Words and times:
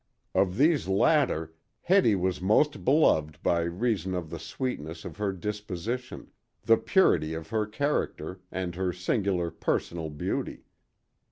Of 0.33 0.57
these 0.57 0.87
latter, 0.87 1.53
Hetty 1.81 2.15
was 2.15 2.41
most 2.41 2.83
beloved 2.83 3.37
by 3.43 3.59
reason 3.61 4.15
of 4.15 4.31
the 4.31 4.39
sweetness 4.39 5.05
of 5.05 5.17
her 5.17 5.31
disposition, 5.31 6.31
the 6.63 6.77
purity 6.77 7.35
of 7.35 7.49
her 7.49 7.67
character 7.67 8.39
and 8.51 8.73
her 8.73 8.91
singular 8.93 9.51
personal 9.51 10.09
beauty. 10.09 10.63